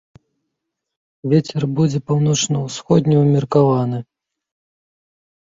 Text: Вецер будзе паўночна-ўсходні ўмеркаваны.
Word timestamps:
Вецер 1.33 1.67
будзе 1.79 1.99
паўночна-ўсходні 2.07 3.15
ўмеркаваны. 3.23 3.99